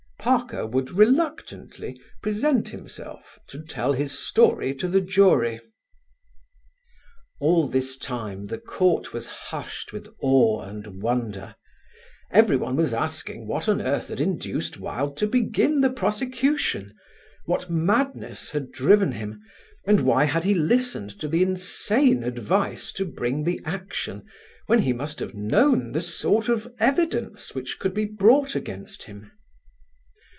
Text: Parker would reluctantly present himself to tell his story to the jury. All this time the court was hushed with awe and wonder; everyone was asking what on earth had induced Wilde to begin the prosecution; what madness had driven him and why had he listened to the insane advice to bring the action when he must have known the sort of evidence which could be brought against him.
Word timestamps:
Parker 0.23 0.67
would 0.67 0.91
reluctantly 0.91 1.99
present 2.21 2.69
himself 2.69 3.39
to 3.47 3.59
tell 3.59 3.91
his 3.93 4.11
story 4.11 4.71
to 4.75 4.87
the 4.87 5.01
jury. 5.01 5.59
All 7.39 7.67
this 7.67 7.97
time 7.97 8.45
the 8.45 8.59
court 8.59 9.13
was 9.13 9.25
hushed 9.25 9.91
with 9.91 10.07
awe 10.21 10.61
and 10.61 11.01
wonder; 11.01 11.55
everyone 12.29 12.75
was 12.75 12.93
asking 12.93 13.47
what 13.47 13.67
on 13.67 13.81
earth 13.81 14.09
had 14.09 14.21
induced 14.21 14.77
Wilde 14.79 15.17
to 15.17 15.25
begin 15.25 15.81
the 15.81 15.89
prosecution; 15.89 16.93
what 17.45 17.71
madness 17.71 18.51
had 18.51 18.71
driven 18.71 19.13
him 19.13 19.41
and 19.87 20.01
why 20.01 20.25
had 20.25 20.43
he 20.43 20.53
listened 20.53 21.09
to 21.19 21.27
the 21.27 21.41
insane 21.41 22.23
advice 22.23 22.91
to 22.93 23.05
bring 23.05 23.43
the 23.43 23.59
action 23.65 24.23
when 24.67 24.83
he 24.83 24.93
must 24.93 25.19
have 25.19 25.33
known 25.33 25.93
the 25.93 26.01
sort 26.01 26.47
of 26.47 26.71
evidence 26.77 27.55
which 27.55 27.79
could 27.79 27.95
be 27.95 28.05
brought 28.05 28.53
against 28.55 29.01
him. 29.01 29.31